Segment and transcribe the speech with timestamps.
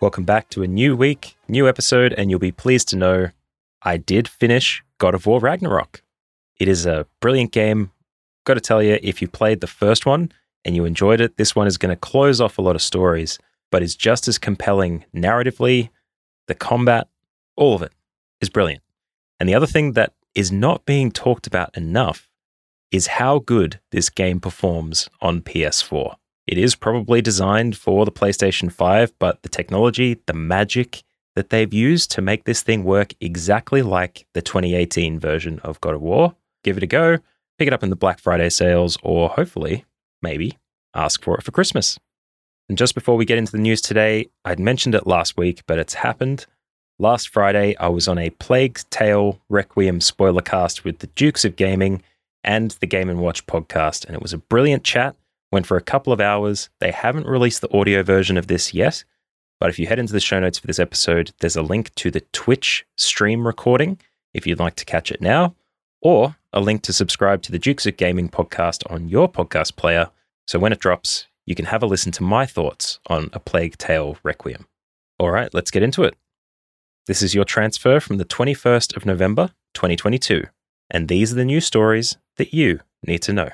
[0.00, 3.30] Welcome back to a new week, new episode, and you'll be pleased to know
[3.82, 6.04] I did finish God of War Ragnarok.
[6.60, 7.90] It is a brilliant game.
[8.44, 10.30] Got to tell you, if you played the first one
[10.64, 13.40] and you enjoyed it, this one is going to close off a lot of stories,
[13.72, 15.90] but is just as compelling narratively.
[16.46, 17.08] The combat,
[17.56, 17.90] all of it
[18.40, 18.84] is brilliant.
[19.40, 22.28] And the other thing that is not being talked about enough
[22.92, 26.14] is how good this game performs on PS4.
[26.48, 31.02] It is probably designed for the PlayStation 5, but the technology, the magic
[31.36, 35.94] that they've used to make this thing work exactly like the 2018 version of God
[35.94, 37.18] of War, give it a go,
[37.58, 39.84] pick it up in the Black Friday sales, or hopefully,
[40.22, 40.56] maybe,
[40.94, 41.98] ask for it for Christmas.
[42.70, 45.78] And just before we get into the news today, I'd mentioned it last week, but
[45.78, 46.46] it's happened.
[46.98, 51.56] Last Friday, I was on a Plague Tale Requiem spoiler cast with the Dukes of
[51.56, 52.02] Gaming
[52.42, 55.14] and the Game and Watch podcast, and it was a brilliant chat.
[55.50, 56.68] Went for a couple of hours.
[56.80, 59.04] They haven't released the audio version of this yet,
[59.60, 62.10] but if you head into the show notes for this episode, there's a link to
[62.10, 63.98] the Twitch stream recording
[64.34, 65.54] if you'd like to catch it now,
[66.02, 70.10] or a link to subscribe to the Dukes of Gaming podcast on your podcast player.
[70.46, 73.78] So when it drops, you can have a listen to my thoughts on A Plague
[73.78, 74.66] Tale Requiem.
[75.18, 76.14] All right, let's get into it.
[77.06, 80.44] This is your transfer from the 21st of November, 2022,
[80.90, 83.48] and these are the news stories that you need to know.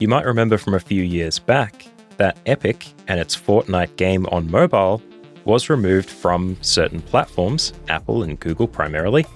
[0.00, 1.84] You might remember from a few years back
[2.16, 5.02] that Epic and its Fortnite game on mobile
[5.44, 9.26] was removed from certain platforms, Apple and Google primarily,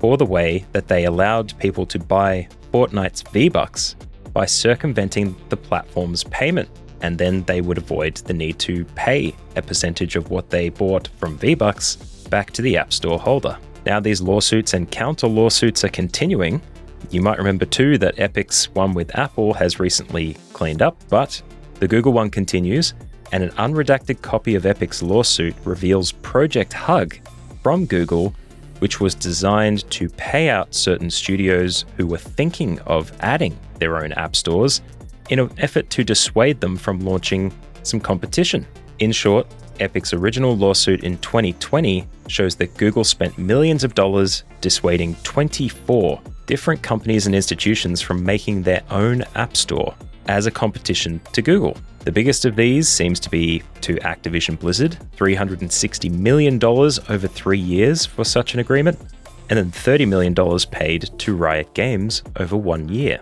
[0.00, 3.94] for the way that they allowed people to buy Fortnite's V-Bucks
[4.32, 6.68] by circumventing the platform's payment,
[7.02, 11.06] and then they would avoid the need to pay a percentage of what they bought
[11.16, 11.94] from V-Bucks
[12.28, 13.56] back to the App Store holder.
[13.86, 16.60] Now, these lawsuits and counter lawsuits are continuing.
[17.10, 21.42] You might remember too that Epic's one with Apple has recently cleaned up, but
[21.74, 22.94] the Google one continues,
[23.32, 27.16] and an unredacted copy of Epic's lawsuit reveals Project Hug
[27.62, 28.34] from Google,
[28.78, 34.12] which was designed to pay out certain studios who were thinking of adding their own
[34.12, 34.80] app stores
[35.30, 37.52] in an effort to dissuade them from launching
[37.82, 38.66] some competition.
[38.98, 39.46] In short,
[39.80, 46.20] Epic's original lawsuit in 2020 shows that Google spent millions of dollars dissuading 24
[46.52, 49.94] different companies and institutions from making their own app store
[50.26, 51.74] as a competition to Google.
[52.00, 58.04] The biggest of these seems to be to Activision Blizzard, $360 million over three years
[58.04, 59.00] for such an agreement,
[59.48, 60.34] and then $30 million
[60.70, 63.18] paid to Riot Games over one year.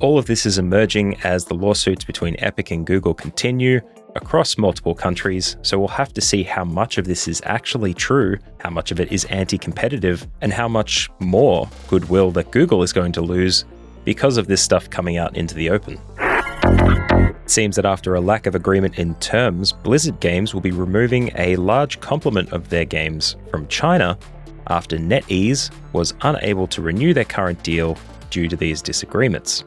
[0.00, 3.82] All of this is emerging as the lawsuits between Epic and Google continue
[4.22, 8.36] across multiple countries, so we'll have to see how much of this is actually true,
[8.60, 12.92] how much of it is anti competitive, and how much more goodwill that Google is
[12.92, 13.64] going to lose
[14.04, 16.00] because of this stuff coming out into the open.
[16.18, 21.30] It seems that after a lack of agreement in terms, Blizzard Games will be removing
[21.36, 24.18] a large complement of their games from China
[24.66, 27.96] after NetEase was unable to renew their current deal
[28.30, 29.64] due to these disagreements.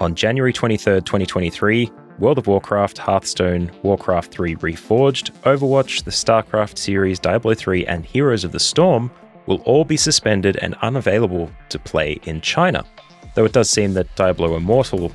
[0.00, 7.18] On January 23, 2023, World of Warcraft, Hearthstone, Warcraft 3 Reforged, Overwatch, the StarCraft series,
[7.18, 9.10] Diablo 3, and Heroes of the Storm
[9.46, 12.84] will all be suspended and unavailable to play in China,
[13.34, 15.10] though it does seem that Diablo Immortal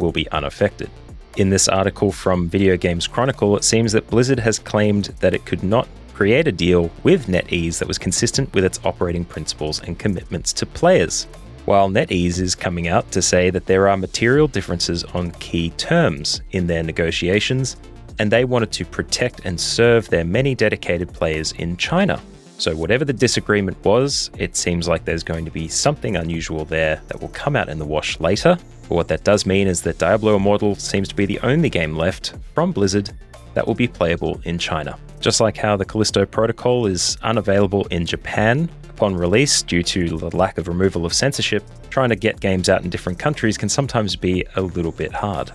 [0.00, 0.90] will be unaffected.
[1.36, 5.44] In this article from Video Games Chronicle, it seems that Blizzard has claimed that it
[5.44, 10.00] could not create a deal with NetEase that was consistent with its operating principles and
[10.00, 11.28] commitments to players
[11.70, 16.42] while NetEase is coming out to say that there are material differences on key terms
[16.50, 17.76] in their negotiations,
[18.18, 22.20] and they wanted to protect and serve their many dedicated players in China.
[22.58, 27.00] So, whatever the disagreement was, it seems like there's going to be something unusual there
[27.06, 28.58] that will come out in the wash later.
[28.88, 31.94] But what that does mean is that Diablo Immortal seems to be the only game
[31.94, 33.12] left from Blizzard
[33.54, 34.98] that will be playable in China.
[35.20, 38.68] Just like how the Callisto Protocol is unavailable in Japan
[39.00, 42.84] upon release due to the lack of removal of censorship, trying to get games out
[42.84, 45.50] in different countries can sometimes be a little bit hard.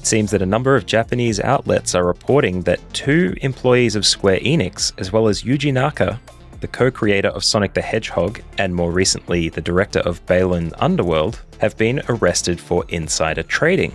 [0.00, 4.40] It seems that a number of Japanese outlets are reporting that two employees of Square
[4.40, 6.20] Enix, as well as Yuji Naka,
[6.58, 11.38] the co creator of Sonic the Hedgehog and more recently the director of Balan Wonderworld,
[11.58, 13.92] have been arrested for insider trading.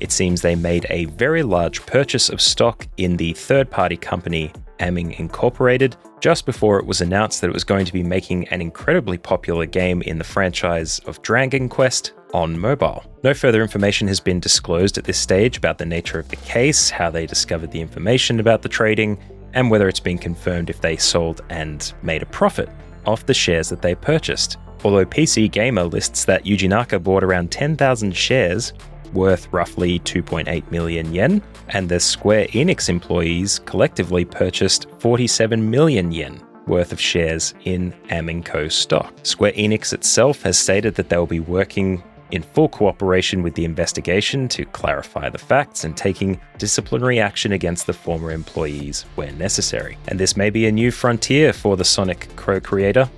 [0.00, 4.50] it seems they made a very large purchase of stock in the third party company
[4.80, 8.60] Aiming Incorporated just before it was announced that it was going to be making an
[8.60, 13.04] incredibly popular game in the franchise of Dragon Quest on mobile.
[13.22, 16.90] No further information has been disclosed at this stage about the nature of the case,
[16.90, 19.18] how they discovered the information about the trading,
[19.54, 22.68] and whether it's been confirmed if they sold and made a profit
[23.06, 24.56] off the shares that they purchased.
[24.84, 28.72] Although PC Gamer lists that Yuji Naka bought around 10,000 shares
[29.12, 36.40] worth roughly 2.8 million yen, and the Square Enix employees collectively purchased 47 million yen
[36.66, 39.12] worth of shares in Aiming Co stock.
[39.22, 43.64] Square Enix itself has stated that they will be working in full cooperation with the
[43.64, 49.96] investigation to clarify the facts and taking disciplinary action against the former employees where necessary.
[50.08, 53.08] And this may be a new frontier for the Sonic Crow creator.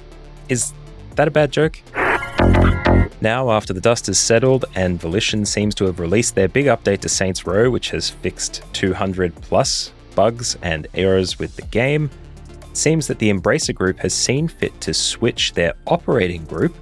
[0.49, 0.73] Is
[1.17, 1.81] that a bad joke?
[3.21, 7.01] Now, after the dust has settled and Volition seems to have released their big update
[7.01, 12.11] to Saints Row, which has fixed 200 plus bugs and errors with the game,
[12.71, 16.77] it seems that the Embracer Group has seen fit to switch their operating group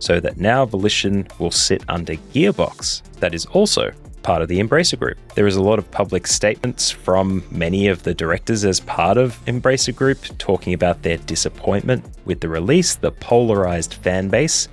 [0.00, 3.92] so that now Volition will sit under Gearbox, that is also
[4.22, 5.18] part of the Embracer Group.
[5.36, 9.38] There is a lot of public statements from many of the directors as part of
[9.46, 14.68] Embracer Group talking about their disappointment with the release, the polarized fan base,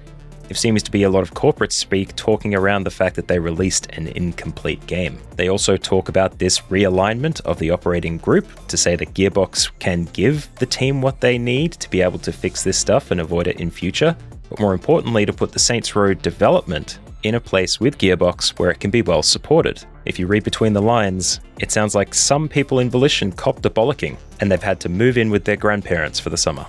[0.48, 3.40] there seems to be a lot of corporate speak talking around the fact that they
[3.40, 5.18] released an incomplete game.
[5.36, 10.06] They also talk about this realignment of the operating group to say that Gearbox can
[10.06, 13.48] give the team what they need to be able to fix this stuff and avoid
[13.48, 14.16] it in future,
[14.50, 18.70] but more importantly, to put the Saints Row development in a place with Gearbox where
[18.70, 19.84] it can be well supported.
[20.06, 23.70] If you read between the lines, it sounds like some people in Volition copped a
[23.70, 26.66] bollocking and they've had to move in with their grandparents for the summer.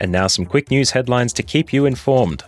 [0.00, 2.42] And now some quick news headlines to keep you informed.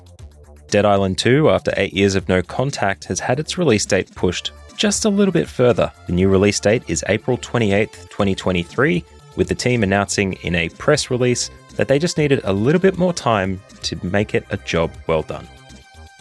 [0.68, 4.52] Dead Island 2, after eight years of no contact, has had its release date pushed
[4.76, 5.92] just a little bit further.
[6.06, 9.04] The new release date is April 28, 2023,
[9.36, 12.98] with the team announcing in a press release that they just needed a little bit
[12.98, 15.46] more time to make it a job well done.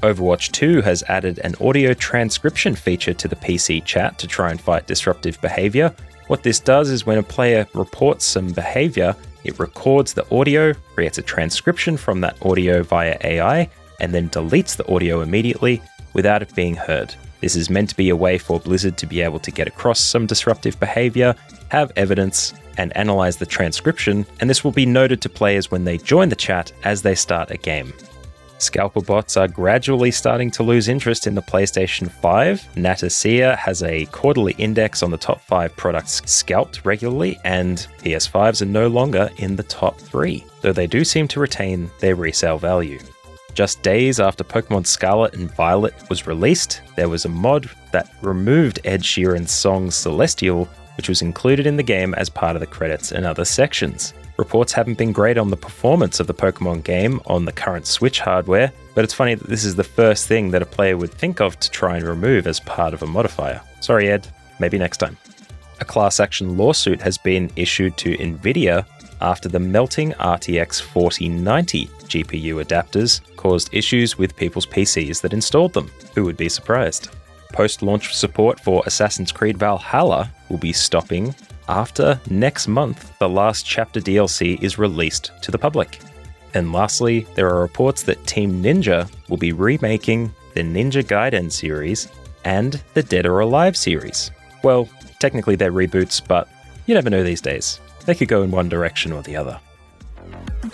[0.04, 4.60] Overwatch 2 has added an audio transcription feature to the PC chat to try and
[4.60, 5.94] fight disruptive behavior.
[6.28, 11.18] What this does is when a player reports some behavior, it records the audio, creates
[11.18, 15.82] a transcription from that audio via AI, and then deletes the audio immediately
[16.14, 17.14] without it being heard.
[17.42, 20.00] This is meant to be a way for Blizzard to be able to get across
[20.00, 21.36] some disruptive behavior,
[21.70, 25.98] have evidence, and analyze the transcription, and this will be noted to players when they
[25.98, 27.94] join the chat as they start a game.
[28.62, 32.70] Scalper bots are gradually starting to lose interest in the PlayStation 5.
[32.76, 38.66] Netacea has a quarterly index on the top 5 products scalped regularly, and PS5s are
[38.66, 43.00] no longer in the top 3, though they do seem to retain their resale value.
[43.56, 48.80] Just days after Pokemon Scarlet and Violet was released, there was a mod that removed
[48.86, 53.12] Ed Sheeran's song Celestial, which was included in the game as part of the credits
[53.12, 54.14] and other sections.
[54.38, 58.20] Reports haven't been great on the performance of the Pokemon game on the current Switch
[58.20, 61.42] hardware, but it's funny that this is the first thing that a player would think
[61.42, 63.62] of to try and remove as part of a modifier.
[63.82, 64.28] Sorry, Ed,
[64.60, 65.18] maybe next time.
[65.80, 68.86] A class action lawsuit has been issued to Nvidia
[69.22, 75.92] after the melting RTX 4090 GPU adapters caused issues with people's PCs that installed them.
[76.16, 77.10] Who would be surprised?
[77.54, 81.36] Post launch support for Assassin's Creed Valhalla will be stopping
[81.72, 86.00] after next month the last chapter DLC is released to the public.
[86.54, 92.10] And lastly, there are reports that Team Ninja will be remaking the Ninja Gaiden series
[92.44, 94.32] and the Dead or Alive series.
[94.66, 96.50] Well, technically they're reboots, but
[96.88, 97.80] you never know these days.
[98.06, 99.58] They could go in one direction or the other.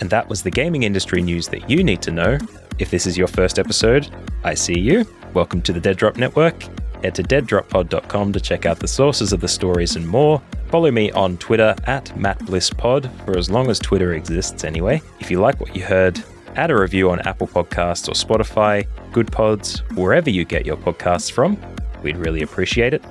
[0.00, 2.38] And that was the gaming industry news that you need to know.
[2.80, 4.10] If this is your first episode,
[4.42, 5.06] I see you.
[5.32, 6.64] Welcome to the Dead Drop Network.
[7.02, 10.42] Head to deaddroppod.com to check out the sources of the stories and more.
[10.68, 15.00] Follow me on Twitter at MattBlissPod for as long as Twitter exists anyway.
[15.20, 16.22] If you like what you heard,
[16.56, 21.30] add a review on Apple Podcasts or Spotify, Good Pods, wherever you get your podcasts
[21.30, 21.56] from.
[22.02, 23.04] We'd really appreciate it.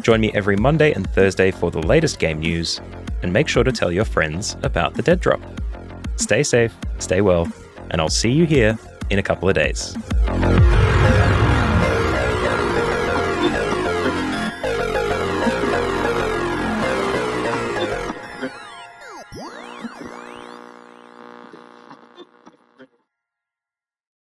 [0.00, 2.80] Join me every Monday and Thursday for the latest game news,
[3.22, 5.40] and make sure to tell your friends about the Dead Drop.
[6.16, 7.50] Stay safe, stay well,
[7.90, 8.78] and I'll see you here
[9.10, 9.96] in a couple of days.